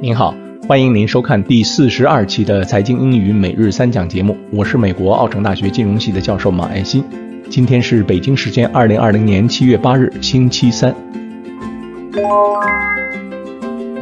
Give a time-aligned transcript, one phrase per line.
[0.00, 0.34] 您好，
[0.68, 4.36] 欢迎您收看第四十二期的财经英语每日三讲节目。
[4.50, 7.02] 我是美国奥城大学金融系的教授马爱新。
[7.50, 10.94] 今天是北京时间二零二零年七月八日，星期三。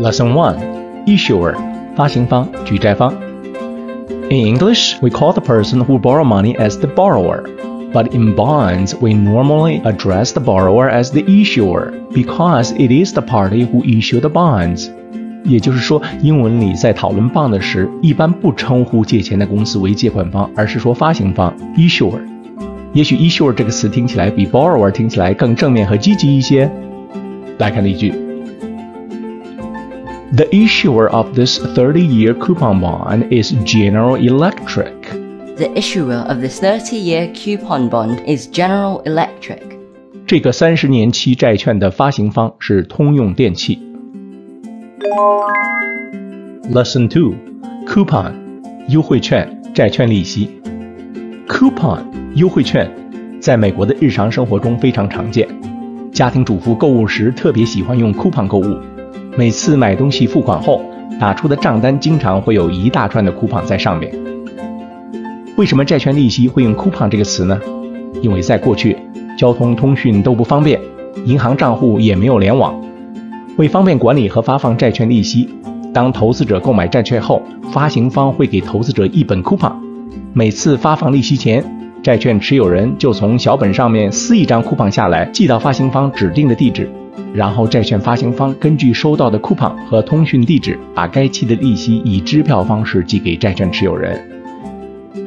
[0.01, 0.57] Lesson One:
[1.07, 1.55] Issuer，
[1.97, 3.15] 发行方、举债方。
[4.31, 7.45] In English, we call the person who borrow money as the borrower.
[7.93, 13.21] But in bonds, we normally address the borrower as the issuer because it is the
[13.21, 14.91] party who issue the bonds.
[15.47, 22.21] 也就是说，英文里在讨论 bond 时，一般不称呼借钱的公司为借款方，而是说发行方 issuer。
[22.93, 26.71] 也许 issuer 这个词听起来比 borrower 听起来更正面和积极一些。
[27.59, 28.13] 来看例句：
[30.35, 34.93] The issuer of this 30-year coupon bond is General Electric.
[35.57, 39.61] The issuer of this 30-year coupon bond is General Electric.
[40.27, 43.86] 这个三十年期债券的发行方是通用电气。
[46.74, 47.36] Lesson Two:
[47.86, 48.32] Coupon，
[48.88, 50.50] 优惠券、债券利息。
[51.48, 52.00] Coupon，
[52.34, 52.90] 优惠券，
[53.40, 55.48] 在美国的日常生活中非常常见。
[56.12, 58.76] 家庭主妇购物时特别喜欢用 coupon 购物，
[59.38, 60.84] 每次买东西付款后，
[61.20, 64.12] 打出的账单经常会有一大串的 coupon 在上面。
[65.58, 67.60] 为什么债券利息会用 coupon 这个词呢？
[68.24, 68.98] 因为在过去，
[69.38, 70.82] 交通通讯都不方便，
[71.26, 72.76] 银行账户也没有联网。
[73.58, 75.50] 为方便管理和发放债券利息，
[75.92, 77.42] 当投资者购买债券后，
[77.74, 79.74] 发行方会给投资者一本 coupon。
[80.32, 81.66] 每次发放利息前，
[82.04, 86.88] 债券持有人就从小本上面撕一张 coupon 下来，寄到发行方指定的地址，
[87.34, 94.24] 然后债券发行方根据收到的 coupon 和通讯地址，把该期的利息以支票方式寄给债券持有人。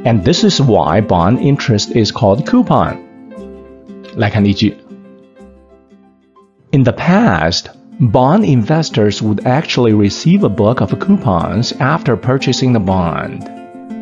[0.05, 2.95] And this is why bond interest is called coupon。
[4.15, 4.77] 来看例句
[6.71, 7.80] ：In the past。
[8.00, 13.48] Bond investors would actually receive a book of coupons after purchasing the bond.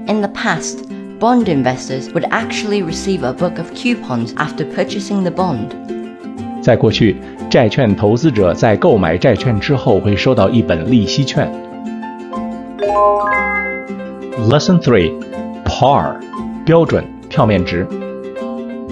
[0.07, 5.29] In the past, bond investors would actually receive a book of coupons after purchasing the
[5.29, 5.69] bond.
[6.61, 7.17] 在过去，
[7.51, 11.47] 债券投资者在购买债券之后会收到一本利息券。
[14.49, 15.13] Lesson Three:
[15.65, 16.15] Par，
[16.65, 17.87] 标准票面值。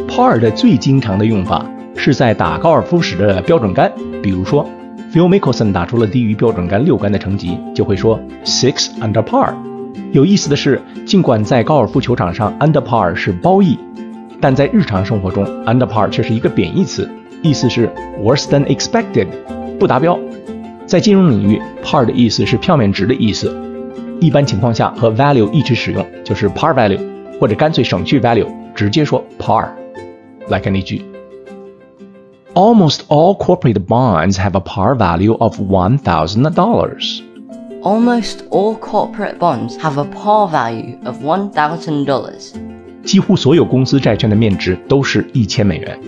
[0.07, 1.65] Par 的最经常的用法
[1.95, 4.69] 是在打高尔夫时的标准杆，比如说。
[5.16, 9.54] Phil Mickelson 打出了低于标准杆六杆的成绩，就会说 six under par。
[10.12, 13.78] 有意思的是，尽管在高尔夫球场上 under par 是褒义，
[14.42, 17.10] 但在日常生活中 under par 却是一个贬义词，
[17.40, 17.88] 意思是
[18.22, 19.26] worse than expected，
[19.80, 20.18] 不达标。
[20.84, 23.50] 在金融领域，par 的意思是票面值的意思，
[24.20, 27.00] 一般情况下和 value 一起使用，就是 par value，
[27.40, 29.66] 或者干脆省去 value，直接说 par。
[30.48, 31.00] 来看例句。
[32.55, 37.21] Almost all corporate bonds have a par value of $1,000.
[37.81, 42.53] Almost all corporate bonds have a par value of $1,000.
[43.03, 45.99] 几乎所有公司债券的面值都是一千美元。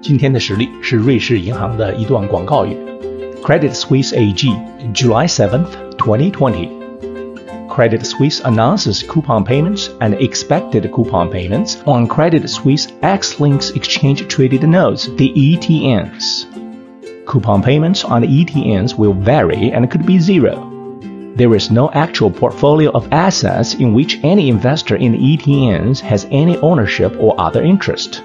[0.00, 2.76] 今天的实例是瑞士银行的一段广告语：
[3.44, 4.52] Credit Suisse AG,
[4.92, 5.68] July 7th,
[5.98, 6.75] 2020.
[7.77, 14.63] Credit Suisse announces coupon payments and expected coupon payments on Credit Suisse X-Links Exchange Traded
[14.63, 16.47] Notes, the ETNs.
[17.27, 20.55] Coupon payments on the ETNs will vary and could be zero.
[21.35, 26.57] There is no actual portfolio of assets in which any investor in ETNs has any
[26.57, 28.23] ownership or other interest.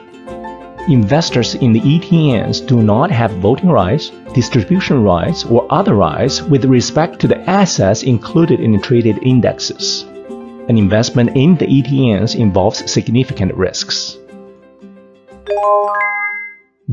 [0.90, 6.64] Investors in the ETNs do not have voting rights, distribution rights, or other rights with
[6.64, 10.06] respect to the assets included in the traded indexes.
[10.70, 14.18] An investment in the ETNs involves significant risks.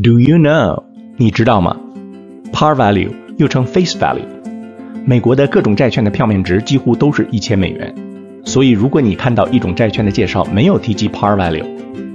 [0.00, 0.82] Do you know?
[1.16, 1.76] 你知道吗？
[2.52, 4.26] Par value 又称 face value，
[5.04, 7.94] 美国的各种债券的票面值几乎都是一千美元。
[8.45, 11.65] 所以，如果你看到一种债券的介绍没有提及 par value，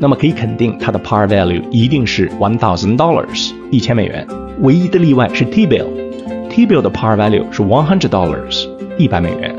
[0.01, 4.27] 那么可以肯定它的 par value 一定是 one thousand dollars 一千美元。
[4.61, 8.69] 唯一的例外是 T-bill，T bill 的 par value 是 one hundred dollars
[8.99, 9.55] 一百美元。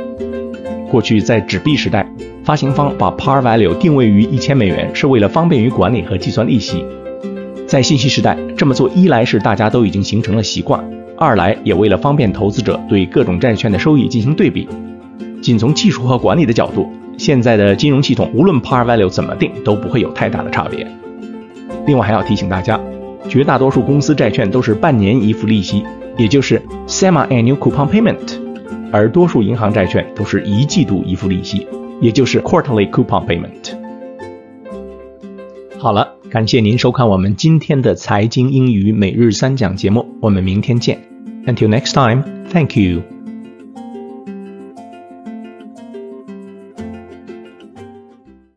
[0.90, 2.10] 过去在纸币时代，
[2.44, 6.84] 发行方把 par value 定位于一千美元，是为了方便于管理和计算利息。
[7.68, 10.84] 在信息时代，这么做一来是大家都已经形成了习惯，
[11.18, 14.68] 二来也为了方便投资者对各种债券的收益进行对比。
[15.46, 20.88] 仅从技术和管理的角度，现在的金融系统无论 par value 怎么定都不会有太大的差别。
[21.86, 22.82] 另外还要提醒大家，
[23.30, 25.84] 绝大多数公司债券都是半年一付利息，
[26.18, 28.40] 也就是 semi-annual coupon payment，
[28.92, 31.68] 而多数银行债券都是一季度一付利息，
[32.02, 33.78] 也就是 quarterly coupon payment。
[35.78, 41.00] 好了，感谢您收看我们今天的财经英语每日三讲节目，我们明天见。
[41.46, 43.15] Until next time, thank you.